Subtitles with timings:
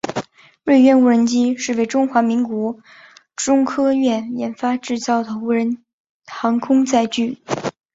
[0.63, 2.79] 锐鸢无人机是为中华民国
[3.35, 5.85] 中科院研发制造的无人
[6.25, 7.37] 航空载具。